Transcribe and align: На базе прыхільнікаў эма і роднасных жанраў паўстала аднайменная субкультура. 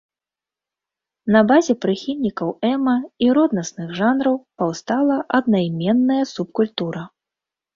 На 1.35 1.41
базе 1.51 1.73
прыхільнікаў 1.85 2.49
эма 2.71 2.97
і 3.25 3.29
роднасных 3.39 3.93
жанраў 3.99 4.35
паўстала 4.63 5.17
аднайменная 5.41 6.21
субкультура. 6.35 7.03